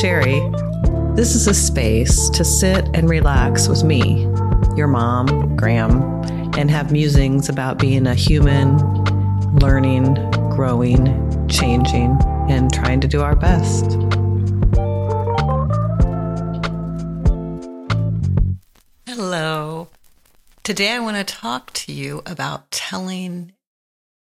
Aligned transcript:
Sherry. 0.00 0.40
This 1.14 1.34
is 1.34 1.46
a 1.46 1.54
space 1.54 2.30
to 2.30 2.44
sit 2.44 2.88
and 2.94 3.10
relax 3.10 3.68
with 3.68 3.84
me, 3.84 4.22
your 4.74 4.86
mom, 4.86 5.54
Gram, 5.54 6.02
and 6.56 6.70
have 6.70 6.90
musings 6.90 7.48
about 7.50 7.78
being 7.78 8.06
a 8.06 8.14
human, 8.14 8.78
learning, 9.56 10.14
growing, 10.50 11.48
changing, 11.48 12.18
and 12.48 12.72
trying 12.72 13.00
to 13.02 13.08
do 13.08 13.20
our 13.20 13.36
best. 13.36 13.92
Hello. 19.06 19.88
Today 20.62 20.92
I 20.92 21.00
want 21.00 21.18
to 21.18 21.34
talk 21.34 21.70
to 21.74 21.92
you 21.92 22.22
about 22.24 22.70
telling 22.70 23.52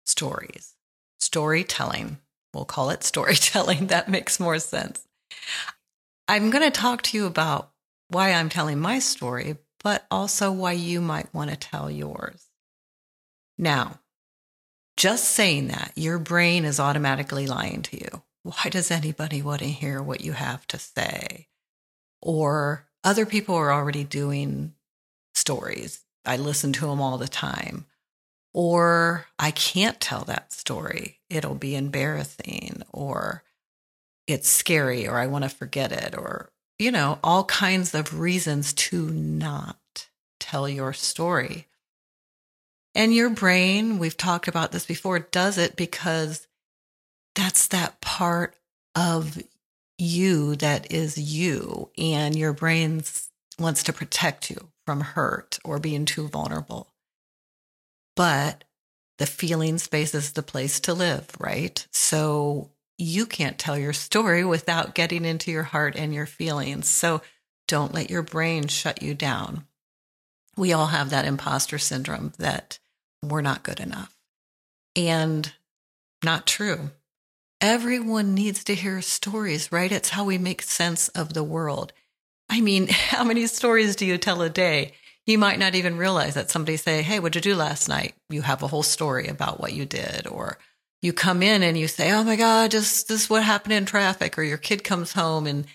stories, 0.05 0.75
storytelling. 1.21 2.19
We'll 2.53 2.65
call 2.65 2.91
it 2.91 3.05
storytelling. 3.05 3.87
That 3.93 4.09
makes 4.09 4.41
more 4.41 4.59
sense. 4.59 5.07
I'm 6.29 6.51
going 6.51 6.65
to 6.65 6.71
talk 6.71 7.03
to 7.03 7.17
you 7.17 7.27
about 7.27 7.71
why 8.09 8.33
I'm 8.33 8.49
telling 8.49 8.79
my 8.79 8.99
story, 8.99 9.57
but 9.83 10.07
also 10.11 10.53
why 10.53 10.73
you 10.73 11.01
might 11.01 11.33
want 11.35 11.51
to 11.51 11.57
tell 11.57 11.91
yours. 11.91 12.47
Now, 13.59 14.01
just 14.97 15.25
saying 15.25 15.69
that, 15.69 15.93
your 15.97 16.19
brain 16.19 16.65
is 16.65 16.79
automatically 16.79 17.47
lying 17.47 17.83
to 17.83 17.97
you. 17.97 18.23
Why 18.43 18.71
does 18.71 18.91
anybody 18.91 19.43
want 19.43 19.61
to 19.61 19.69
hear 19.69 20.03
what 20.03 20.21
you 20.21 20.33
have 20.33 20.67
to 20.69 20.79
say? 20.79 21.49
Or 22.21 22.87
other 23.05 23.27
people 23.27 23.55
are 23.55 23.73
already 23.73 24.05
doing 24.05 24.75
stories. 25.35 26.01
I 26.25 26.37
listen 26.37 26.73
to 26.75 26.87
them 26.87 27.01
all 27.01 27.19
the 27.19 27.29
time. 27.29 27.87
Or 28.55 29.27
I 29.39 29.51
can't 29.51 30.01
tell 30.01 30.25
that 30.25 30.53
story. 30.53 31.21
It'll 31.31 31.55
be 31.55 31.75
embarrassing 31.75 32.83
or 32.93 33.45
it's 34.27 34.49
scary 34.49 35.07
or 35.07 35.19
I 35.19 35.27
want 35.27 35.45
to 35.45 35.51
forget 35.51 35.93
it 35.93 36.17
or, 36.17 36.51
you 36.79 36.91
know, 36.91 37.19
all 37.23 37.45
kinds 37.45 37.95
of 37.95 38.19
reasons 38.19 38.73
to 38.75 39.09
not 39.11 39.79
tell 40.39 40.69
your 40.69 40.93
story. 40.93 41.69
And 42.95 43.15
your 43.15 43.31
brain, 43.31 43.99
we've 43.99 44.17
talked 44.17 44.49
about 44.49 44.73
this 44.73 44.85
before, 44.85 45.19
does 45.19 45.57
it 45.59 45.77
because 45.77 46.47
that's 47.35 47.69
that 47.69 48.01
part 48.01 48.57
of 48.95 49.43
you 49.99 50.57
that 50.57 50.93
is 50.93 51.17
you. 51.17 51.91
And 51.97 52.37
your 52.37 52.53
brain 52.53 53.03
wants 53.59 53.83
to 53.85 53.93
protect 53.93 54.51
you 54.51 54.69
from 54.85 55.01
hurt 55.01 55.59
or 55.65 55.79
being 55.79 56.05
too 56.05 56.29
vulnerable. 56.29 56.93
But 58.15 58.65
the 59.19 59.27
feeling 59.27 59.79
space 59.79 60.15
is 60.15 60.33
the 60.33 60.43
place 60.43 60.81
to 60.81 60.95
live, 60.95 61.29
right? 61.39 61.87
So 61.93 62.72
you 62.99 63.27
can't 63.27 63.59
tell 63.59 63.79
your 63.79 63.93
story 63.93 64.45
without 64.45 64.95
getting 64.95 65.25
into 65.25 65.51
your 65.51 65.63
heart 65.63 65.97
and 65.97 66.15
your 66.15 66.27
feelings. 66.27 66.89
So 66.89 67.23
don't 67.67 67.95
let 67.95 68.11
your 68.11 68.23
brain 68.23 68.69
shut 68.69 69.03
you 69.03 69.15
down. 69.15 69.65
We 70.57 70.73
all 70.73 70.89
have 70.89 71.11
that 71.11 71.25
imposter 71.25 71.79
syndrome 71.79 72.33
that 72.39 72.79
we're 73.23 73.41
not 73.41 73.63
good 73.63 73.81
enough. 73.81 74.17
And 74.95 75.53
not 76.23 76.47
true. 76.47 76.91
Everyone 77.61 78.35
needs 78.35 78.65
to 78.65 78.75
hear 78.75 79.01
stories, 79.01 79.73
right? 79.73 79.91
It's 79.91 80.11
how 80.11 80.25
we 80.25 80.37
make 80.37 80.63
sense 80.63 81.09
of 81.09 81.33
the 81.33 81.45
world. 81.45 81.93
I 82.51 82.61
mean, 82.61 82.89
how 82.91 83.25
many 83.25 83.47
stories 83.47 83.97
do 83.97 84.05
you 84.05 84.19
tell 84.19 84.43
a 84.43 84.51
day? 84.51 84.93
You 85.27 85.39
might 85.39 85.59
not 85.59 85.75
even 85.77 85.97
realize 85.97 86.35
that 86.35 86.51
somebody 86.51 86.77
say, 86.77 87.03
Hey, 87.03 87.21
what'd 87.21 87.37
you 87.37 87.53
do 87.53 87.57
last 87.57 87.89
night? 87.89 88.15
You 88.29 88.43
have 88.43 88.63
a 88.63 88.67
whole 88.67 88.83
story 88.83 89.29
about 89.29 89.61
what 89.61 89.73
you 89.73 89.87
did. 89.87 90.27
Or 90.27 90.59
you 91.03 91.13
come 91.13 91.43
in 91.43 91.63
and 91.63 91.77
you 91.77 91.89
say, 91.89 92.13
Oh 92.13 92.25
my 92.25 92.37
God, 92.37 92.71
just 92.71 93.09
this 93.09 93.25
is 93.25 93.31
what 93.31 93.43
happened 93.43 93.75
in 93.75 93.85
traffic. 93.85 94.39
Or 94.39 94.43
your 94.43 94.57
kid 94.57 94.85
comes 94.85 95.13
home 95.13 95.47
and 95.47 95.67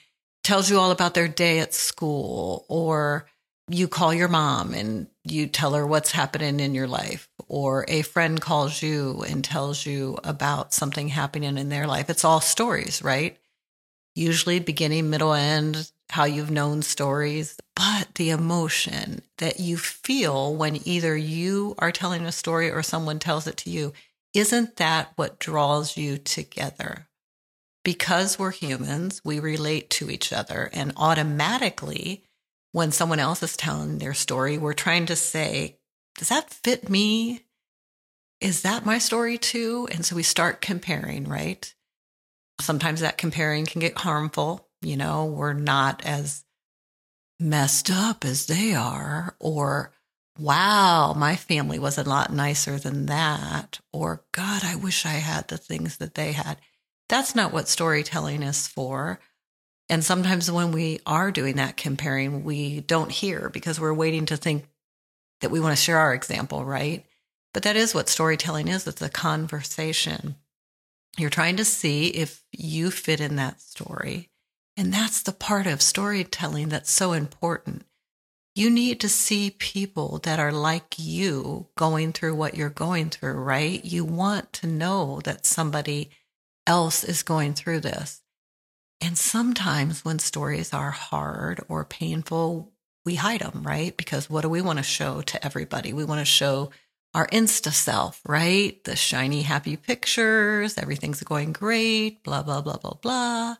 tells 0.43 0.69
you 0.69 0.79
all 0.79 0.91
about 0.91 1.13
their 1.13 1.27
day 1.27 1.59
at 1.59 1.73
school. 1.73 2.65
Or 2.69 3.27
you 3.69 3.89
call 3.89 4.13
your 4.13 4.29
mom 4.29 4.73
and 4.73 5.07
you 5.25 5.47
tell 5.47 5.73
her 5.73 5.85
what's 5.85 6.11
happening 6.13 6.61
in 6.61 6.73
your 6.73 6.87
life. 6.87 7.27
Or 7.49 7.85
a 7.89 8.01
friend 8.01 8.39
calls 8.39 8.81
you 8.81 9.23
and 9.27 9.43
tells 9.43 9.85
you 9.85 10.17
about 10.23 10.73
something 10.73 11.09
happening 11.09 11.57
in 11.57 11.69
their 11.69 11.87
life. 11.87 12.09
It's 12.09 12.25
all 12.25 12.41
stories, 12.41 13.03
right? 13.03 13.37
Usually 14.15 14.59
beginning, 14.59 15.09
middle, 15.09 15.33
end, 15.33 15.91
how 16.09 16.23
you've 16.23 16.49
known 16.49 16.81
stories, 16.81 17.57
but 17.75 18.15
the 18.15 18.29
emotion 18.29 19.21
that 19.37 19.59
you 19.59 19.77
feel 19.77 20.55
when 20.55 20.79
either 20.87 21.15
you 21.15 21.75
are 21.79 21.91
telling 21.91 22.25
a 22.25 22.31
story 22.31 22.71
or 22.71 22.81
someone 22.81 23.19
tells 23.19 23.45
it 23.45 23.57
to 23.57 23.69
you, 23.69 23.93
isn't 24.37 24.77
that 24.77 25.11
what 25.15 25.39
draws 25.39 25.97
you 25.97 26.17
together? 26.17 27.07
Because 27.83 28.37
we're 28.37 28.51
humans, 28.51 29.21
we 29.23 29.39
relate 29.39 29.89
to 29.91 30.09
each 30.09 30.33
other, 30.33 30.69
and 30.73 30.93
automatically, 30.97 32.23
when 32.71 32.91
someone 32.91 33.19
else 33.19 33.41
is 33.41 33.55
telling 33.55 33.97
their 33.97 34.13
story, 34.13 34.57
we're 34.57 34.73
trying 34.73 35.05
to 35.07 35.15
say, 35.15 35.79
Does 36.17 36.29
that 36.29 36.49
fit 36.49 36.89
me? 36.89 37.45
Is 38.41 38.61
that 38.61 38.85
my 38.85 38.97
story 38.97 39.37
too? 39.37 39.87
And 39.91 40.05
so 40.05 40.15
we 40.15 40.23
start 40.23 40.61
comparing, 40.61 41.23
right? 41.23 41.73
Sometimes 42.59 43.01
that 43.01 43.17
comparing 43.17 43.65
can 43.65 43.79
get 43.79 43.97
harmful 43.97 44.67
you 44.81 44.97
know, 44.97 45.25
we're 45.25 45.53
not 45.53 46.05
as 46.05 46.43
messed 47.39 47.89
up 47.89 48.25
as 48.25 48.45
they 48.45 48.73
are, 48.73 49.35
or 49.39 49.91
wow, 50.39 51.13
my 51.13 51.35
family 51.35 51.79
was 51.79 51.97
a 51.97 52.03
lot 52.03 52.31
nicer 52.31 52.77
than 52.77 53.05
that, 53.07 53.79
or 53.91 54.25
God, 54.31 54.63
I 54.63 54.75
wish 54.75 55.05
I 55.05 55.09
had 55.09 55.47
the 55.47 55.57
things 55.57 55.97
that 55.97 56.15
they 56.15 56.31
had. 56.31 56.57
That's 57.09 57.35
not 57.35 57.53
what 57.53 57.67
storytelling 57.67 58.43
is 58.43 58.67
for. 58.67 59.19
And 59.89 60.03
sometimes 60.03 60.51
when 60.51 60.71
we 60.71 60.99
are 61.05 61.31
doing 61.31 61.55
that 61.55 61.77
comparing, 61.77 62.43
we 62.43 62.81
don't 62.81 63.11
hear 63.11 63.49
because 63.49 63.79
we're 63.79 63.93
waiting 63.93 64.25
to 64.27 64.37
think 64.37 64.67
that 65.41 65.51
we 65.51 65.59
want 65.59 65.77
to 65.77 65.81
share 65.81 65.97
our 65.97 66.13
example, 66.13 66.65
right? 66.65 67.05
But 67.53 67.63
that 67.63 67.77
is 67.77 67.95
what 67.95 68.09
storytelling 68.09 68.67
is 68.67 68.85
it's 68.85 69.01
a 69.01 69.09
conversation. 69.09 70.35
You're 71.17 71.29
trying 71.29 71.57
to 71.57 71.65
see 71.65 72.07
if 72.07 72.43
you 72.51 72.91
fit 72.91 73.21
in 73.21 73.37
that 73.37 73.61
story 73.61 74.29
and 74.77 74.93
that's 74.93 75.23
the 75.23 75.33
part 75.33 75.65
of 75.65 75.81
storytelling 75.81 76.69
that's 76.69 76.91
so 76.91 77.13
important. 77.13 77.83
You 78.57 78.71
need 78.71 78.99
to 79.01 79.07
see 79.07 79.51
people 79.51 80.17
that 80.23 80.39
are 80.39 80.51
like 80.51 80.95
you 80.97 81.67
going 81.77 82.11
through 82.11 82.33
what 82.33 82.55
you're 82.55 82.71
going 82.71 83.11
through, 83.11 83.35
right? 83.35 83.85
You 83.85 84.03
want 84.03 84.51
to 84.53 84.65
know 84.65 85.21
that 85.25 85.45
somebody 85.45 86.09
else 86.65 87.03
is 87.03 87.21
going 87.21 87.53
through 87.53 87.81
this. 87.81 88.23
And 88.99 89.15
sometimes 89.15 90.03
when 90.03 90.17
stories 90.17 90.73
are 90.73 90.89
hard 90.89 91.63
or 91.69 91.85
painful, 91.85 92.73
we 93.05 93.13
hide 93.13 93.41
them, 93.41 93.61
right? 93.61 93.95
Because 93.95 94.27
what 94.27 94.41
do 94.41 94.49
we 94.49 94.63
want 94.63 94.79
to 94.79 94.83
show 94.83 95.21
to 95.21 95.45
everybody? 95.45 95.93
We 95.93 96.03
want 96.03 96.21
to 96.21 96.25
show 96.25 96.71
our 97.13 97.27
Insta 97.27 97.71
self, 97.71 98.19
right? 98.27 98.83
The 98.85 98.95
shiny, 98.95 99.43
happy 99.43 99.77
pictures, 99.77 100.79
everything's 100.79 101.21
going 101.21 101.53
great, 101.53 102.23
blah, 102.23 102.41
blah, 102.41 102.61
blah, 102.61 102.77
blah, 102.77 102.95
blah 103.03 103.57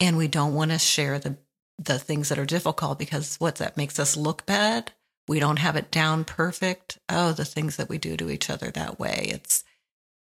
and 0.00 0.16
we 0.16 0.28
don't 0.28 0.54
want 0.54 0.70
to 0.70 0.78
share 0.78 1.18
the 1.18 1.36
the 1.78 1.98
things 1.98 2.28
that 2.28 2.38
are 2.38 2.46
difficult 2.46 2.98
because 2.98 3.36
what 3.36 3.56
that 3.56 3.76
makes 3.76 3.98
us 3.98 4.16
look 4.16 4.46
bad? 4.46 4.92
We 5.26 5.40
don't 5.40 5.58
have 5.58 5.76
it 5.76 5.90
down 5.90 6.24
perfect. 6.24 6.98
Oh 7.08 7.32
the 7.32 7.44
things 7.44 7.76
that 7.76 7.88
we 7.88 7.98
do 7.98 8.16
to 8.16 8.30
each 8.30 8.50
other 8.50 8.70
that 8.70 8.98
way. 8.98 9.28
It's 9.28 9.64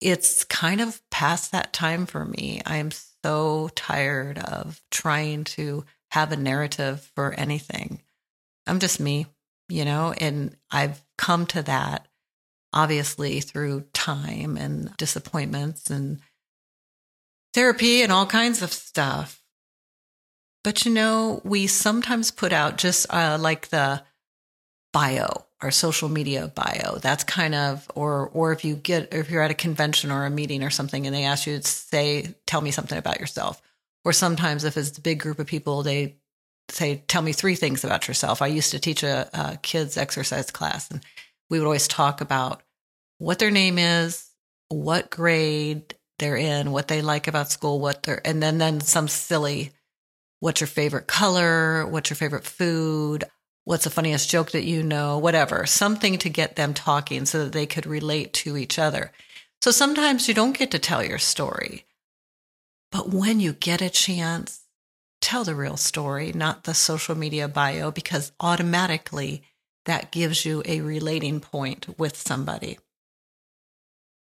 it's 0.02 0.44
kind 0.46 0.80
of 0.82 1.02
past 1.10 1.52
that 1.52 1.74
time 1.74 2.06
for 2.06 2.24
me. 2.24 2.62
I'm 2.66 2.92
so 3.24 3.70
tired 3.76 4.40
of 4.40 4.82
trying 4.90 5.44
to 5.44 5.86
have 6.12 6.32
a 6.32 6.38
narrative 6.38 7.12
for 7.16 7.34
anything. 7.34 8.02
I'm 8.66 8.80
just 8.80 9.00
me 9.00 9.28
you 9.70 9.86
know 9.86 10.14
and 10.20 10.58
i've 10.72 11.02
come 11.18 11.46
to 11.46 11.62
that 11.62 12.08
obviously 12.74 13.40
through 13.40 13.86
time 13.94 14.58
and 14.58 14.96
disappointments 14.98 15.90
and 15.90 16.20
therapy 17.54 18.02
and 18.02 18.12
all 18.12 18.26
kinds 18.26 18.62
of 18.62 18.74
stuff 18.74 19.39
but 20.64 20.86
you 20.86 20.92
know, 20.92 21.42
we 21.44 21.68
sometimes 21.68 22.32
put 22.32 22.54
out 22.54 22.78
just 22.78 23.12
uh, 23.14 23.38
like 23.40 23.70
the 23.70 24.04
bio, 24.92 25.46
our 25.62 25.72
social 25.72 26.10
media 26.10 26.52
bio. 26.54 26.98
That's 26.98 27.24
kind 27.24 27.56
of, 27.56 27.90
or 27.96 28.30
or 28.34 28.52
if 28.52 28.66
you 28.66 28.76
get, 28.76 29.14
if 29.14 29.30
you're 29.30 29.42
at 29.42 29.52
a 29.52 29.56
convention 29.56 30.12
or 30.12 30.26
a 30.26 30.30
meeting 30.30 30.64
or 30.64 30.70
something, 30.70 31.06
and 31.06 31.16
they 31.16 31.24
ask 31.24 31.48
you 31.48 31.58
to 31.58 31.68
say, 31.68 32.36
"Tell 32.46 32.62
me 32.62 32.72
something 32.72 32.98
about 32.98 33.20
yourself," 33.20 33.62
or 34.04 34.14
sometimes 34.14 34.64
if 34.64 34.78
it's 34.78 34.98
a 34.98 35.02
big 35.02 35.20
group 35.20 35.40
of 35.40 35.48
people, 35.48 35.84
they 35.84 36.18
say, 36.70 37.04
"Tell 37.08 37.22
me 37.22 37.34
three 37.34 37.56
things 37.56 37.84
about 37.84 38.08
yourself." 38.08 38.42
I 38.42 38.48
used 38.48 38.72
to 38.72 38.80
teach 38.80 39.04
a, 39.04 39.30
a 39.34 39.58
kids 39.58 39.98
exercise 39.98 40.52
class, 40.52 40.90
and 40.92 41.02
we 41.50 41.60
would 41.60 41.66
always 41.66 41.88
talk 41.88 42.22
about 42.22 42.64
what 43.18 43.40
their 43.40 43.52
name 43.52 43.78
is, 43.78 44.30
what 44.70 45.10
grade 45.10 45.96
they're 46.20 46.38
in, 46.38 46.72
what 46.72 46.90
they 46.90 47.02
like 47.02 47.28
about 47.28 47.50
school, 47.50 47.80
what 47.80 48.04
they're, 48.04 48.22
and 48.26 48.44
then 48.44 48.58
then 48.58 48.82
some 48.82 49.08
silly 49.08 49.72
what's 50.40 50.62
your 50.62 50.68
favorite 50.68 51.08
color? 51.08 51.86
What's 51.86 52.10
your 52.10 52.16
favorite 52.16 52.46
food? 52.46 53.26
What's 53.66 53.84
the 53.84 53.90
funniest 53.90 54.30
joke 54.30 54.52
that 54.52 54.64
you 54.64 54.84
know? 54.84 55.18
Whatever, 55.18 55.66
something 55.66 56.18
to 56.20 56.30
get 56.30 56.56
them 56.56 56.74
talking 56.74 57.26
so 57.26 57.44
that 57.44 57.54
they 57.54 57.66
could 57.66 57.86
relate 57.86 58.34
to 58.34 58.58
each 58.58 58.80
other. 58.80 59.12
So 59.62 59.72
sometimes 59.72 60.28
you 60.28 60.34
don't 60.34 60.58
get 60.58 60.72
to 60.72 60.80
tell 60.80 61.04
your 61.04 61.18
story. 61.18 61.86
But 62.92 63.10
when 63.10 63.40
you 63.40 63.54
get 63.54 63.82
a 63.82 63.90
chance, 63.90 64.62
tell 65.22 65.44
the 65.44 65.54
real 65.54 65.78
story, 65.78 66.32
not 66.34 66.64
the 66.64 66.74
social 66.74 67.16
media 67.16 67.48
bio, 67.48 67.92
because 67.92 68.32
automatically 68.40 69.44
that 69.86 70.12
gives 70.12 70.46
you 70.46 70.64
a 70.66 70.82
relating 70.82 71.40
point 71.40 72.00
with 72.00 72.16
somebody. 72.16 72.80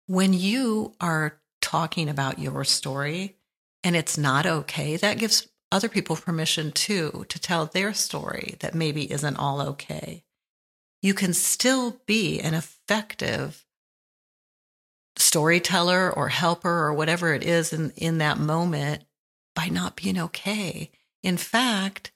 When 0.07 0.33
you 0.33 0.95
are 1.01 1.41
talking 1.61 2.09
about 2.09 2.39
your 2.39 2.65
story 2.65 3.37
and 3.85 3.95
it's 3.95 4.17
not 4.17 4.47
okay, 4.47 4.97
that 4.97 5.19
gives 5.19 5.49
other 5.73 5.89
people 5.89 6.17
permission 6.17 6.73
too 6.73 7.27
to 7.29 7.39
tell 7.39 7.67
their 7.67 7.93
story 7.93 8.57
that 8.61 8.75
maybe 8.75 9.11
isn't 9.11 9.37
all 9.37 9.61
okay. 9.61 10.25
You 11.03 11.15
can 11.15 11.33
still 11.35 12.01
be 12.07 12.41
an 12.41 12.55
effective 12.55 13.65
storyteller 15.17 16.11
or 16.11 16.29
helper 16.29 16.69
or 16.69 16.95
whatever 16.95 17.33
it 17.35 17.43
is 17.43 17.73
in, 17.73 17.91
in 17.97 18.19
that 18.19 18.39
moment 18.39 19.05
by 19.55 19.69
not 19.69 19.97
being 19.97 20.19
okay. 20.19 20.91
In 21.23 21.37
fact, 21.37 22.13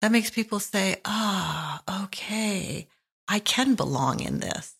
that 0.00 0.12
makes 0.12 0.30
people 0.30 0.60
say, 0.60 1.00
ah, 1.04 1.82
oh, 1.88 2.04
okay, 2.04 2.88
I 3.26 3.38
can 3.38 3.74
belong 3.74 4.20
in 4.20 4.40
this. 4.40 4.76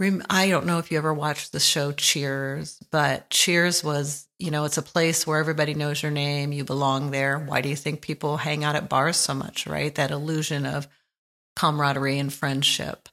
I 0.00 0.48
don't 0.48 0.66
know 0.66 0.78
if 0.78 0.90
you 0.90 0.98
ever 0.98 1.14
watched 1.14 1.52
the 1.52 1.60
show 1.60 1.92
Cheers, 1.92 2.80
but 2.90 3.30
Cheers 3.30 3.84
was, 3.84 4.26
you 4.40 4.50
know, 4.50 4.64
it's 4.64 4.78
a 4.78 4.82
place 4.82 5.26
where 5.26 5.38
everybody 5.38 5.74
knows 5.74 6.02
your 6.02 6.10
name, 6.10 6.52
you 6.52 6.64
belong 6.64 7.12
there. 7.12 7.38
Why 7.38 7.60
do 7.60 7.68
you 7.68 7.76
think 7.76 8.00
people 8.00 8.38
hang 8.38 8.64
out 8.64 8.74
at 8.74 8.88
bars 8.88 9.16
so 9.16 9.34
much, 9.34 9.66
right? 9.68 9.94
That 9.94 10.10
illusion 10.10 10.66
of 10.66 10.88
camaraderie 11.54 12.18
and 12.18 12.32
friendship. 12.32 13.08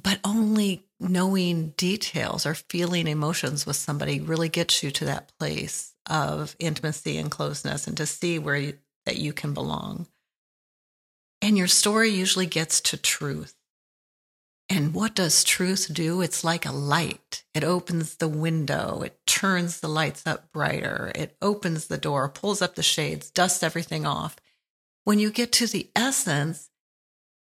But 0.00 0.20
only 0.24 0.86
knowing 1.00 1.70
details 1.76 2.46
or 2.46 2.54
feeling 2.54 3.08
emotions 3.08 3.66
with 3.66 3.76
somebody 3.76 4.20
really 4.20 4.48
gets 4.48 4.84
you 4.84 4.92
to 4.92 5.04
that 5.06 5.32
place 5.38 5.94
of 6.08 6.54
intimacy 6.60 7.18
and 7.18 7.30
closeness 7.30 7.88
and 7.88 7.96
to 7.96 8.06
see 8.06 8.38
where 8.38 8.56
you, 8.56 8.78
that 9.04 9.16
you 9.18 9.32
can 9.32 9.52
belong. 9.52 10.06
And 11.42 11.58
your 11.58 11.66
story 11.66 12.10
usually 12.10 12.46
gets 12.46 12.80
to 12.82 12.96
truth. 12.96 13.55
And 14.68 14.94
what 14.94 15.14
does 15.14 15.44
truth 15.44 15.92
do? 15.92 16.20
It's 16.20 16.42
like 16.42 16.66
a 16.66 16.72
light. 16.72 17.44
It 17.54 17.62
opens 17.62 18.16
the 18.16 18.28
window, 18.28 19.02
it 19.02 19.18
turns 19.26 19.80
the 19.80 19.88
lights 19.88 20.26
up 20.26 20.52
brighter, 20.52 21.12
it 21.14 21.36
opens 21.40 21.86
the 21.86 21.98
door, 21.98 22.28
pulls 22.28 22.60
up 22.60 22.74
the 22.74 22.82
shades, 22.82 23.30
dusts 23.30 23.62
everything 23.62 24.04
off. 24.04 24.36
When 25.04 25.20
you 25.20 25.30
get 25.30 25.52
to 25.52 25.68
the 25.68 25.88
essence, 25.94 26.68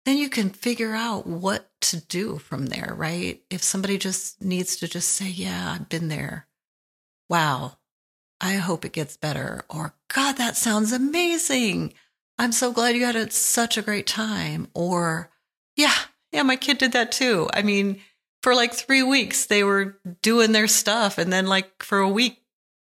then 0.07 0.17
you 0.17 0.31
can 0.31 0.49
figure 0.49 0.95
out 0.95 1.27
what 1.27 1.71
to 1.83 1.99
do 2.01 2.39
from 2.39 2.67
there, 2.67 2.95
right? 2.97 3.43
If 3.51 3.63
somebody 3.63 3.99
just 3.99 4.43
needs 4.43 4.77
to 4.77 4.89
just 4.89 5.09
say, 5.11 5.29
Yeah, 5.29 5.77
I've 5.79 5.91
been 5.91 6.09
there. 6.09 6.47
Wow, 7.29 7.77
I 8.41 8.55
hope 8.55 8.85
it 8.85 8.93
gets 8.93 9.17
better. 9.17 9.65
Or, 9.69 9.95
God, 10.09 10.39
that 10.39 10.57
sounds 10.57 10.93
amazing. 10.93 11.93
I'm 12.39 12.53
so 12.53 12.73
glad 12.73 12.97
you 12.97 13.05
had 13.05 13.33
such 13.33 13.77
a 13.77 13.83
great 13.83 14.07
time. 14.07 14.69
Or, 14.73 15.31
yeah, 15.77 15.95
yeah, 16.33 16.43
my 16.43 16.57
kid 16.57 16.79
did 16.79 16.93
that 16.93 17.13
too. 17.13 17.49
I 17.53 17.63
mean, 17.63 18.01
for 18.43 18.55
like 18.55 18.73
three 18.73 19.03
weeks, 19.03 19.47
they 19.47 19.65
were 19.65 19.99
doing 20.23 20.53
their 20.53 20.69
stuff. 20.69 21.19
And 21.19 21.33
then, 21.33 21.47
like, 21.47 21.83
for 21.83 21.99
a 21.99 22.09
week, 22.09 22.43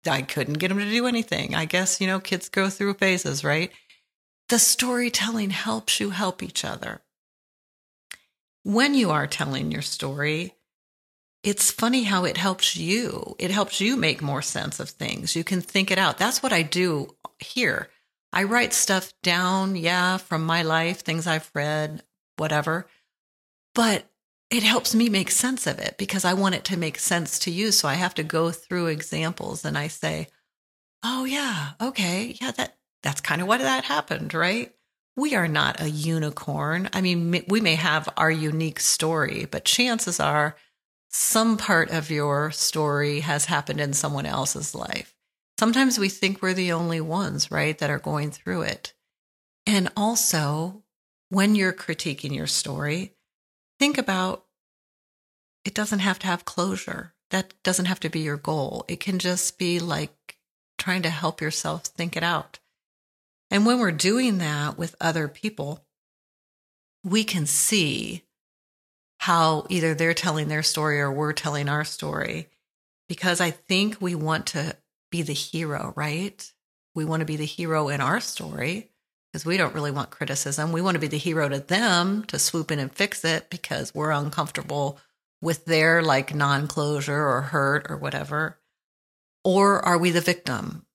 I 0.09 0.23
couldn't 0.23 0.59
get 0.59 0.69
them 0.69 0.79
to 0.79 0.91
do 0.91 1.07
anything. 1.07 1.55
I 1.55 1.65
guess, 1.65 2.01
you 2.01 2.07
know, 2.07 2.21
kids 2.21 2.49
go 2.49 2.69
through 2.69 2.95
phases, 2.95 3.45
right? 3.45 3.71
The 4.49 4.59
storytelling 4.59 5.51
helps 5.51 6.01
you 6.01 6.11
help 6.11 6.43
each 6.43 6.65
other. 6.65 7.03
When 8.63 8.95
you 8.95 9.11
are 9.11 9.27
telling 9.27 9.71
your 9.71 9.83
story, 9.83 10.55
it's 11.43 11.71
funny 11.71 12.03
how 12.05 12.25
it 12.25 12.37
helps 12.37 12.77
you. 12.77 13.37
It 13.39 13.51
helps 13.51 13.81
you 13.81 13.97
make 13.97 14.21
more 14.21 14.43
sense 14.43 14.81
of 14.81 14.91
things. 14.91 15.37
You 15.37 15.45
can 15.45 15.61
think 15.61 15.91
it 15.91 15.99
out. 15.99 16.19
That's 16.19 16.43
what 16.43 16.53
I 16.53 16.63
do 16.63 17.15
here. 17.39 17.89
I 18.33 18.43
write 18.43 18.75
stuff 18.75 19.13
down, 19.23 19.77
yeah, 19.77 20.19
from 20.19 20.45
my 20.45 20.63
life, 20.63 21.01
things 21.01 21.27
I've 21.27 21.51
read, 21.55 22.03
whatever. 22.37 22.87
But 23.75 24.11
it 24.51 24.63
helps 24.63 24.95
me 24.95 25.09
make 25.09 25.31
sense 25.31 25.67
of 25.67 25.79
it 25.79 25.97
because 25.99 26.25
I 26.25 26.33
want 26.35 26.55
it 26.55 26.65
to 26.67 26.77
make 26.77 26.99
sense 26.99 27.39
to 27.41 27.51
you. 27.51 27.71
So 27.71 27.87
I 27.87 27.95
have 27.95 28.15
to 28.15 28.23
go 28.23 28.51
through 28.51 28.87
examples 28.87 29.65
and 29.65 29.77
I 29.77 29.89
say, 29.89 30.29
"Oh 31.03 31.25
yeah, 31.25 31.73
okay. 31.81 32.37
Yeah, 32.41 32.53
that 32.53 32.79
that's 33.03 33.21
kind 33.21 33.41
of 33.43 33.49
what 33.49 33.61
that 33.61 33.85
happened, 33.85 34.35
right? 34.35 34.73
We 35.17 35.35
are 35.35 35.49
not 35.49 35.81
a 35.81 35.91
unicorn. 35.91 36.89
I 36.93 37.01
mean, 37.01 37.45
we 37.49 37.61
may 37.61 37.75
have 37.75 38.09
our 38.17 38.31
unique 38.31 38.81
story, 38.81 39.47
but 39.51 39.65
chances 39.65 40.21
are 40.21 40.57
some 41.11 41.57
part 41.57 41.91
of 41.91 42.11
your 42.11 42.51
story 42.53 43.21
has 43.21 43.47
happened 43.47 43.81
in 43.81 43.93
someone 43.93 44.27
else's 44.27 44.75
life. 44.75 45.15
Sometimes 45.59 45.99
we 45.99 46.09
think 46.09 46.41
we're 46.41 46.55
the 46.55 46.73
only 46.73 47.01
ones, 47.01 47.51
right, 47.51 47.77
that 47.79 47.91
are 47.91 47.99
going 47.99 48.31
through 48.31 48.63
it. 48.63 48.95
And 49.67 49.91
also, 49.97 50.85
when 51.31 51.55
you're 51.55 51.73
critiquing 51.73 52.35
your 52.35 52.47
story, 52.47 53.15
think 53.79 53.99
about 53.99 54.45
it 55.65 55.75
doesn't 55.75 55.99
have 56.01 56.19
to 56.21 56.27
have 56.27 56.45
closure. 56.45 57.15
That 57.31 57.53
doesn't 57.63 57.87
have 57.87 58.01
to 58.01 58.09
be 58.09 58.21
your 58.21 58.37
goal. 58.37 58.85
It 58.89 59.01
can 59.01 59.19
just 59.19 59.59
be 59.59 59.79
like 59.81 60.37
trying 60.79 61.03
to 61.03 61.11
help 61.11 61.41
yourself 61.41 61.85
think 61.85 62.17
it 62.17 62.23
out. 62.23 62.59
And 63.51 63.67
when 63.67 63.79
we're 63.79 63.93
doing 63.93 64.39
that 64.39 64.79
with 64.79 64.97
other 65.01 65.29
people, 65.29 65.85
we 67.05 67.25
can 67.25 67.47
see 67.47 68.25
how 69.19 69.67
either 69.69 69.95
they're 69.95 70.15
telling 70.15 70.49
their 70.49 70.63
story 70.63 71.01
or 71.01 71.11
we're 71.11 71.33
telling 71.33 71.69
our 71.69 71.85
story. 71.85 72.49
Because 73.09 73.41
I 73.41 73.51
think 73.51 74.01
we 74.01 74.15
want 74.15 74.47
to 74.49 74.77
be 75.11 75.23
the 75.23 75.33
hero, 75.33 75.93
right? 75.97 76.51
We 76.95 77.05
want 77.05 77.21
to 77.21 77.27
be 77.27 77.37
the 77.37 77.45
hero 77.45 77.89
in 77.89 78.01
our 78.01 78.21
story 78.21 78.91
because 79.33 79.45
we 79.45 79.57
don't 79.57 79.75
really 79.75 79.91
want 79.91 80.11
criticism. 80.11 80.73
We 80.73 80.83
want 80.83 80.95
to 80.95 81.01
be 81.01 81.07
the 81.07 81.19
hero 81.19 81.49
to 81.49 81.61
them 81.61 82.25
to 82.25 82.39
swoop 82.39 82.71
in 82.71 82.79
and 82.79 82.93
fix 82.93 83.25
it 83.25 83.51
because 83.51 83.95
we're 83.95 84.11
uncomfortable 84.11 84.99
with 85.41 85.65
their 85.65 86.03
like 86.03 86.35
non 86.35 86.67
closure 86.67 87.29
or 87.29 87.43
hurt 87.43 87.87
or 87.89 87.97
whatever. 87.97 88.59
Or 89.45 89.85
are 89.85 89.99
we 89.99 90.11
the 90.11 90.21
victim? 90.21 90.87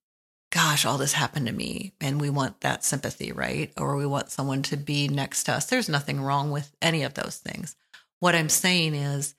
gosh, 0.54 0.86
all 0.86 1.00
this 1.00 1.13
happened 1.13 1.48
to 1.48 1.54
me. 1.54 1.94
And 2.00 2.22
we 2.22 2.30
want 2.30 2.62
that 2.62 2.86
sympathy, 2.86 3.32
right? 3.32 3.74
Or 3.75 3.96
we 3.96 4.06
want 4.06 4.30
someone 4.30 4.62
to 4.63 4.78
be 4.78 5.08
next 5.08 5.46
to 5.46 5.54
us. 5.54 5.66
There's 5.66 5.90
nothing 5.90 6.22
wrong 6.22 6.52
with 6.52 6.72
any 6.80 7.02
of 7.02 7.16
those 7.16 7.38
things. 7.38 7.75
What 8.20 8.36
I'm 8.36 8.50
saying 8.50 8.94
is 8.94 9.34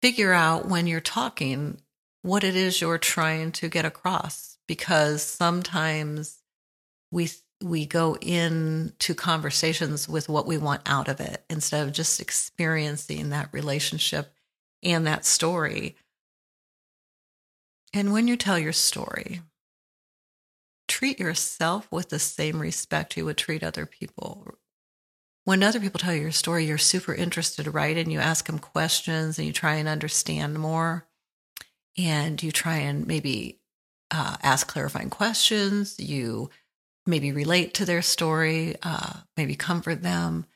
figure 0.00 0.32
out 0.32 0.68
when 0.68 0.86
you're 0.86 1.00
talking 1.00 1.80
what 2.22 2.44
it 2.44 2.54
is 2.54 2.80
you're 2.80 2.98
trying 2.98 3.50
to 3.52 3.68
get 3.68 3.84
across 3.84 4.58
because 4.68 5.22
sometimes 5.22 6.38
we 7.10 7.28
we 7.62 7.86
go 7.86 8.16
into 8.20 9.14
conversations 9.14 10.08
with 10.08 10.28
what 10.28 10.46
we 10.46 10.58
want 10.58 10.82
out 10.86 11.08
of 11.08 11.20
it 11.20 11.44
instead 11.50 11.86
of 11.86 11.92
just 11.92 12.20
experiencing 12.20 13.30
that 13.30 13.48
relationship 13.52 14.32
and 14.82 15.06
that 15.06 15.24
story. 15.24 15.96
And 17.92 18.12
when 18.12 18.28
you 18.28 18.36
tell 18.36 18.58
your 18.58 18.72
story, 18.72 19.40
treat 20.86 21.18
yourself 21.18 21.90
with 21.90 22.10
the 22.10 22.18
same 22.18 22.60
respect 22.60 23.16
you 23.16 23.24
would 23.24 23.36
treat 23.36 23.64
other 23.64 23.86
people. 23.86 24.54
When 25.44 25.62
other 25.62 25.80
people 25.80 25.98
tell 25.98 26.14
you 26.14 26.22
your 26.22 26.30
story, 26.30 26.66
you're 26.66 26.78
super 26.78 27.14
interested, 27.14 27.66
right? 27.72 27.96
And 27.96 28.12
you 28.12 28.20
ask 28.20 28.46
them 28.46 28.58
questions 28.58 29.38
and 29.38 29.46
you 29.46 29.52
try 29.52 29.74
and 29.74 29.88
understand 29.88 30.58
more. 30.58 31.06
And 31.96 32.40
you 32.42 32.52
try 32.52 32.76
and 32.76 33.06
maybe 33.06 33.58
uh, 34.10 34.36
ask 34.42 34.68
clarifying 34.68 35.10
questions. 35.10 35.98
You 35.98 36.50
maybe 37.08 37.32
relate 37.32 37.74
to 37.74 37.84
their 37.84 38.02
story, 38.02 38.76
uh, 38.82 39.14
maybe 39.36 39.56
comfort 39.56 40.02
them. 40.02 40.46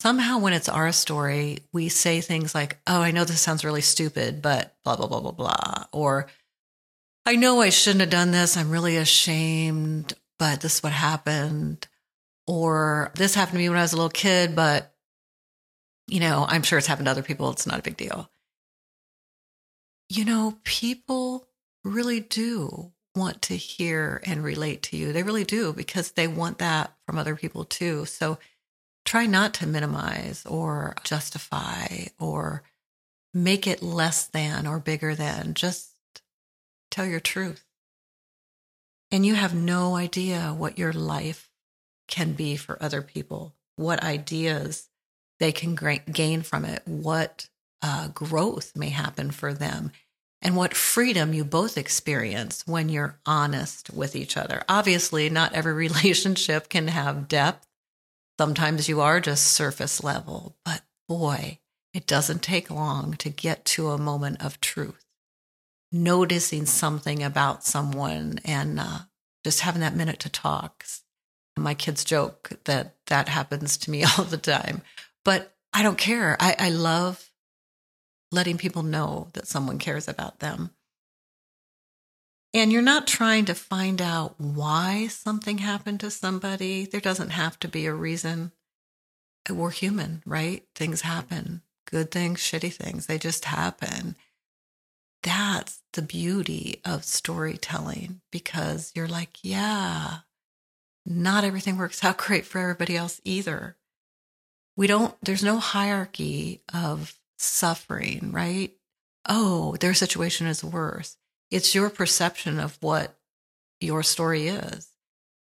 Somehow, 0.00 0.38
when 0.38 0.52
it's 0.52 0.68
our 0.68 0.90
story, 0.92 1.58
we 1.72 1.88
say 1.88 2.20
things 2.20 2.54
like, 2.54 2.78
Oh, 2.86 3.00
I 3.00 3.12
know 3.12 3.24
this 3.24 3.40
sounds 3.40 3.64
really 3.64 3.80
stupid, 3.80 4.42
but 4.42 4.74
blah, 4.84 4.96
blah, 4.96 5.06
blah, 5.06 5.20
blah, 5.20 5.30
blah. 5.30 5.84
Or, 5.92 6.26
I 7.24 7.36
know 7.36 7.60
I 7.60 7.70
shouldn't 7.70 8.00
have 8.00 8.10
done 8.10 8.32
this. 8.32 8.56
I'm 8.56 8.70
really 8.70 8.96
ashamed, 8.96 10.14
but 10.40 10.60
this 10.60 10.76
is 10.76 10.82
what 10.82 10.92
happened. 10.92 11.86
Or 12.48 13.12
this 13.14 13.36
happened 13.36 13.54
to 13.54 13.58
me 13.58 13.68
when 13.68 13.78
I 13.78 13.82
was 13.82 13.92
a 13.92 13.96
little 13.96 14.10
kid, 14.10 14.56
but 14.56 14.92
you 16.08 16.20
know, 16.20 16.44
I'm 16.48 16.62
sure 16.62 16.78
it's 16.78 16.88
happened 16.88 17.06
to 17.06 17.10
other 17.12 17.22
people. 17.22 17.50
It's 17.50 17.66
not 17.66 17.78
a 17.78 17.82
big 17.82 17.96
deal. 17.96 18.30
You 20.08 20.24
know, 20.24 20.58
people 20.64 21.46
really 21.84 22.20
do 22.20 22.92
want 23.14 23.42
to 23.42 23.56
hear 23.56 24.22
and 24.24 24.42
relate 24.42 24.82
to 24.84 24.96
you. 24.96 25.12
They 25.12 25.22
really 25.22 25.44
do 25.44 25.72
because 25.72 26.12
they 26.12 26.26
want 26.26 26.58
that 26.58 26.92
from 27.06 27.18
other 27.18 27.36
people 27.36 27.64
too. 27.64 28.06
So 28.06 28.38
try 29.04 29.26
not 29.26 29.54
to 29.54 29.66
minimize 29.66 30.46
or 30.46 30.94
justify 31.04 32.06
or 32.18 32.62
make 33.34 33.66
it 33.66 33.82
less 33.82 34.26
than 34.26 34.66
or 34.66 34.78
bigger 34.78 35.14
than. 35.14 35.54
Just 35.54 35.92
Tell 36.92 37.06
your 37.06 37.20
truth. 37.20 37.64
And 39.10 39.24
you 39.24 39.34
have 39.34 39.54
no 39.54 39.96
idea 39.96 40.54
what 40.56 40.78
your 40.78 40.92
life 40.92 41.50
can 42.06 42.34
be 42.34 42.54
for 42.54 42.80
other 42.82 43.00
people, 43.00 43.54
what 43.76 44.04
ideas 44.04 44.90
they 45.40 45.52
can 45.52 45.74
gain 45.74 46.42
from 46.42 46.66
it, 46.66 46.82
what 46.84 47.48
uh, 47.80 48.08
growth 48.08 48.76
may 48.76 48.90
happen 48.90 49.30
for 49.30 49.54
them. 49.54 49.90
And 50.42 50.56
what 50.56 50.74
freedom 50.74 51.32
you 51.32 51.44
both 51.44 51.78
experience 51.78 52.66
when 52.66 52.88
you're 52.88 53.18
honest 53.24 53.90
with 53.90 54.16
each 54.16 54.36
other. 54.36 54.62
Obviously, 54.68 55.30
not 55.30 55.54
every 55.54 55.72
relationship 55.88 56.68
can 56.68 56.88
have 56.88 57.28
depth. 57.28 57.66
Sometimes 58.38 58.88
you 58.88 59.00
are 59.00 59.20
just 59.20 59.44
surface 59.44 60.02
level, 60.02 60.56
but 60.64 60.82
boy, 61.08 61.60
it 61.94 62.06
doesn't 62.06 62.42
take 62.42 62.70
long 62.70 63.14
to 63.14 63.28
get 63.28 63.64
to 63.66 63.90
a 63.90 63.98
moment 63.98 64.42
of 64.44 64.60
truth. 64.60 65.04
Noticing 65.92 66.66
something 66.66 67.22
about 67.22 67.64
someone 67.64 68.40
and 68.44 68.80
uh, 68.80 69.00
just 69.44 69.60
having 69.60 69.82
that 69.82 69.94
minute 69.94 70.18
to 70.20 70.28
talk. 70.28 70.84
My 71.56 71.74
kids 71.74 72.02
joke 72.02 72.52
that 72.64 72.96
that 73.06 73.28
happens 73.28 73.76
to 73.78 73.90
me 73.90 74.04
all 74.18 74.24
the 74.24 74.38
time, 74.38 74.82
but 75.24 75.54
I 75.72 75.82
don't 75.82 75.98
care. 75.98 76.36
I, 76.40 76.56
I 76.58 76.70
love 76.70 77.30
letting 78.32 78.58
people 78.58 78.82
know 78.82 79.28
that 79.34 79.46
someone 79.46 79.78
cares 79.78 80.08
about 80.08 80.40
them. 80.40 80.70
And 82.54 82.70
you're 82.72 82.82
not 82.82 83.06
trying 83.06 83.46
to 83.46 83.54
find 83.54 84.02
out 84.02 84.34
why 84.38 85.06
something 85.06 85.58
happened 85.58 86.00
to 86.00 86.10
somebody. 86.10 86.84
There 86.84 87.00
doesn't 87.00 87.30
have 87.30 87.58
to 87.60 87.68
be 87.68 87.86
a 87.86 87.94
reason. 87.94 88.52
We're 89.48 89.70
human, 89.70 90.22
right? 90.26 90.64
Things 90.74 91.02
happen 91.02 91.62
good 91.92 92.10
things, 92.10 92.40
shitty 92.40 92.72
things. 92.72 93.06
They 93.06 93.18
just 93.18 93.44
happen. 93.44 94.16
That's 95.22 95.80
the 95.92 96.02
beauty 96.02 96.80
of 96.84 97.04
storytelling 97.04 98.22
because 98.32 98.90
you're 98.96 99.06
like, 99.06 99.38
yeah, 99.42 100.18
not 101.06 101.44
everything 101.44 101.76
works 101.76 102.02
out 102.02 102.16
great 102.16 102.46
for 102.46 102.58
everybody 102.58 102.96
else 102.96 103.20
either. 103.24 103.76
We 104.74 104.86
don't, 104.86 105.14
there's 105.22 105.44
no 105.44 105.58
hierarchy 105.58 106.62
of 106.72 107.14
suffering, 107.42 108.30
right? 108.32 108.72
Oh, 109.28 109.76
their 109.80 109.94
situation 109.94 110.46
is 110.46 110.64
worse. 110.64 111.16
It's 111.50 111.74
your 111.74 111.90
perception 111.90 112.58
of 112.58 112.78
what 112.80 113.16
your 113.80 114.02
story 114.02 114.48
is. 114.48 114.88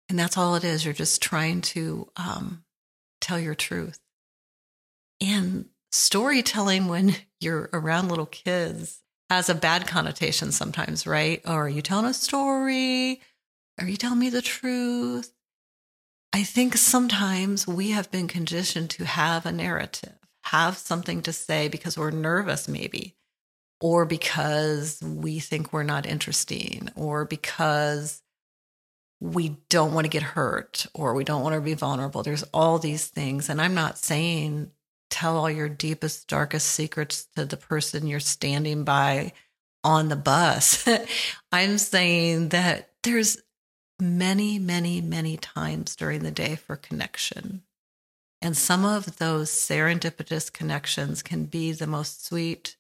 And 0.08 0.18
that's 0.18 0.36
all 0.36 0.54
it 0.54 0.64
is. 0.64 0.84
You're 0.84 0.94
just 0.94 1.20
trying 1.20 1.62
to 1.62 2.08
um, 2.16 2.64
tell 3.20 3.40
your 3.40 3.54
truth. 3.54 3.98
And 5.20 5.66
storytelling 5.90 6.86
when 6.86 7.16
you're 7.40 7.68
around 7.72 8.08
little 8.08 8.26
kids 8.26 9.00
has 9.28 9.48
a 9.48 9.54
bad 9.54 9.88
connotation 9.88 10.52
sometimes, 10.52 11.06
right? 11.06 11.42
Or 11.44 11.66
are 11.66 11.68
you 11.68 11.82
telling 11.82 12.06
a 12.06 12.14
story? 12.14 13.20
Are 13.78 13.86
you 13.86 13.96
telling 13.96 14.20
me 14.20 14.30
the 14.30 14.42
truth? 14.42 15.32
I 16.32 16.42
think 16.42 16.76
sometimes 16.76 17.66
we 17.66 17.90
have 17.90 18.10
been 18.10 18.28
conditioned 18.28 18.90
to 18.90 19.04
have 19.04 19.46
a 19.46 19.52
narrative, 19.52 20.15
have 20.50 20.78
something 20.78 21.22
to 21.22 21.32
say 21.32 21.68
because 21.68 21.98
we're 21.98 22.10
nervous, 22.10 22.68
maybe, 22.68 23.16
or 23.80 24.04
because 24.04 25.00
we 25.02 25.38
think 25.38 25.72
we're 25.72 25.82
not 25.82 26.06
interesting, 26.06 26.88
or 26.94 27.24
because 27.24 28.22
we 29.20 29.56
don't 29.68 29.92
want 29.92 30.04
to 30.04 30.10
get 30.10 30.22
hurt, 30.22 30.86
or 30.94 31.14
we 31.14 31.24
don't 31.24 31.42
want 31.42 31.54
to 31.54 31.60
be 31.60 31.74
vulnerable. 31.74 32.22
There's 32.22 32.44
all 32.54 32.78
these 32.78 33.06
things. 33.06 33.48
And 33.48 33.60
I'm 33.60 33.74
not 33.74 33.98
saying 33.98 34.70
tell 35.10 35.36
all 35.36 35.50
your 35.50 35.68
deepest, 35.68 36.28
darkest 36.28 36.66
secrets 36.66 37.26
to 37.36 37.44
the 37.44 37.56
person 37.56 38.06
you're 38.06 38.20
standing 38.20 38.84
by 38.84 39.32
on 39.82 40.08
the 40.08 40.16
bus. 40.16 40.86
I'm 41.52 41.78
saying 41.78 42.50
that 42.50 42.90
there's 43.02 43.38
many, 44.00 44.58
many, 44.58 45.00
many 45.00 45.36
times 45.36 45.96
during 45.96 46.22
the 46.22 46.30
day 46.30 46.56
for 46.56 46.76
connection. 46.76 47.62
And 48.42 48.56
some 48.56 48.84
of 48.84 49.16
those 49.16 49.50
serendipitous 49.50 50.52
connections 50.52 51.22
can 51.22 51.44
be 51.44 51.72
the 51.72 51.86
most 51.86 52.24
sweet 52.26 52.76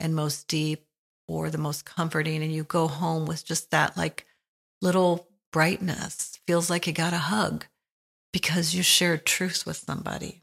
and 0.00 0.14
most 0.14 0.48
deep 0.48 0.86
or 1.28 1.50
the 1.50 1.58
most 1.58 1.84
comforting. 1.84 2.42
And 2.42 2.52
you 2.52 2.64
go 2.64 2.88
home 2.88 3.26
with 3.26 3.44
just 3.44 3.70
that 3.70 3.96
like 3.96 4.26
little 4.82 5.28
brightness, 5.52 6.38
feels 6.46 6.68
like 6.68 6.86
you 6.86 6.92
got 6.92 7.12
a 7.12 7.18
hug 7.18 7.66
because 8.32 8.74
you 8.74 8.82
shared 8.82 9.24
truths 9.24 9.64
with 9.64 9.76
somebody. 9.76 10.42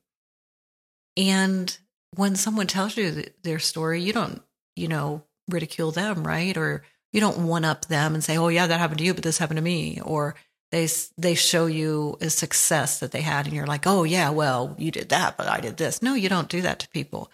And 1.15 1.77
when 2.15 2.35
someone 2.35 2.67
tells 2.67 2.97
you 2.97 3.25
their 3.43 3.59
story, 3.59 4.01
you 4.01 4.13
don't, 4.13 4.41
you 4.75 4.87
know, 4.87 5.23
ridicule 5.49 5.91
them, 5.91 6.25
right? 6.25 6.57
Or 6.57 6.83
you 7.11 7.19
don't 7.19 7.45
one 7.45 7.65
up 7.65 7.85
them 7.85 8.15
and 8.15 8.23
say, 8.23 8.37
"Oh 8.37 8.47
yeah, 8.47 8.65
that 8.65 8.79
happened 8.79 8.99
to 8.99 9.03
you, 9.03 9.13
but 9.13 9.23
this 9.23 9.37
happened 9.37 9.57
to 9.57 9.63
me." 9.63 10.01
Or 10.01 10.35
they 10.73 10.87
they 11.19 11.35
show 11.35 11.67
you 11.67 12.17
a 12.19 12.31
success 12.31 12.99
that 12.99 13.11
they 13.11 13.21
had, 13.21 13.45
and 13.45 13.55
you're 13.55 13.67
like, 13.67 13.85
"Oh 13.85 14.03
yeah, 14.05 14.31
well 14.31 14.75
you 14.79 14.89
did 14.89 15.09
that, 15.09 15.37
but 15.37 15.47
I 15.47 15.59
did 15.59 15.77
this." 15.77 16.01
No, 16.01 16.15
you 16.15 16.29
don't 16.29 16.49
do 16.49 16.61
that 16.61 16.79
to 16.79 16.89
people. 16.89 17.29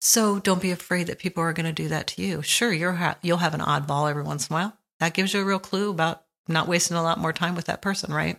So 0.00 0.38
don't 0.38 0.62
be 0.62 0.70
afraid 0.70 1.08
that 1.08 1.18
people 1.18 1.42
are 1.42 1.52
going 1.52 1.66
to 1.66 1.72
do 1.72 1.88
that 1.88 2.06
to 2.08 2.22
you. 2.22 2.42
Sure, 2.42 2.72
you're 2.72 2.92
ha- 2.92 3.18
you'll 3.22 3.38
have 3.38 3.54
an 3.54 3.60
oddball 3.60 4.08
every 4.08 4.22
once 4.22 4.46
in 4.46 4.54
a 4.54 4.56
while. 4.56 4.78
That 5.00 5.14
gives 5.14 5.34
you 5.34 5.40
a 5.40 5.44
real 5.44 5.58
clue 5.58 5.90
about 5.90 6.22
not 6.46 6.68
wasting 6.68 6.96
a 6.96 7.02
lot 7.02 7.18
more 7.18 7.32
time 7.32 7.56
with 7.56 7.64
that 7.64 7.82
person, 7.82 8.14
right? 8.14 8.38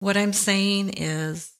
What 0.00 0.18
I'm 0.18 0.34
saying 0.34 0.90
is 0.98 1.52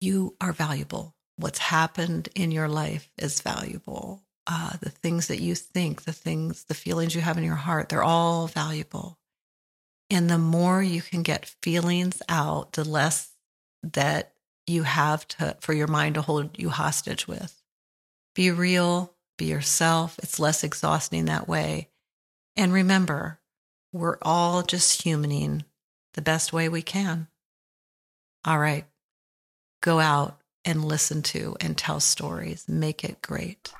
you 0.00 0.34
are 0.40 0.52
valuable. 0.52 1.14
What's 1.36 1.60
happened 1.60 2.28
in 2.34 2.50
your 2.50 2.68
life 2.68 3.08
is 3.16 3.40
valuable. 3.40 4.24
Uh, 4.48 4.72
the 4.80 4.90
things 4.90 5.28
that 5.28 5.40
you 5.40 5.54
think, 5.54 6.02
the 6.02 6.12
things, 6.12 6.64
the 6.64 6.74
feelings 6.74 7.14
you 7.14 7.20
have 7.20 7.38
in 7.38 7.44
your 7.44 7.54
heart, 7.54 7.88
they're 7.88 8.02
all 8.02 8.48
valuable. 8.48 9.19
And 10.10 10.28
the 10.28 10.38
more 10.38 10.82
you 10.82 11.02
can 11.02 11.22
get 11.22 11.54
feelings 11.62 12.20
out, 12.28 12.72
the 12.72 12.84
less 12.84 13.30
that 13.82 14.32
you 14.66 14.82
have 14.82 15.26
to 15.28 15.56
for 15.60 15.72
your 15.72 15.86
mind 15.86 16.16
to 16.16 16.22
hold 16.22 16.58
you 16.58 16.70
hostage 16.70 17.26
with. 17.28 17.62
Be 18.34 18.50
real, 18.50 19.14
be 19.38 19.46
yourself. 19.46 20.18
It's 20.22 20.38
less 20.38 20.64
exhausting 20.64 21.26
that 21.26 21.48
way. 21.48 21.88
And 22.56 22.72
remember, 22.72 23.40
we're 23.92 24.18
all 24.22 24.62
just 24.62 25.04
humaning 25.04 25.62
the 26.14 26.22
best 26.22 26.52
way 26.52 26.68
we 26.68 26.82
can. 26.82 27.28
All 28.44 28.58
right 28.58 28.86
go 29.80 29.98
out 29.98 30.40
and 30.64 30.84
listen 30.84 31.22
to 31.22 31.56
and 31.60 31.76
tell 31.76 32.00
stories. 32.00 32.68
Make 32.68 33.04
it 33.04 33.22
great. 33.22 33.72